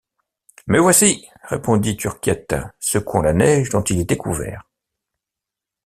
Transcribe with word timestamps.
Me 0.65 0.79
voici! 0.79 1.29
répondit 1.43 1.95
Turquiette, 1.95 2.55
secouant 2.79 3.21
la 3.21 3.33
neige 3.33 3.69
dont 3.69 3.83
il 3.83 3.99
était 3.99 4.17
couvert. 4.17 4.67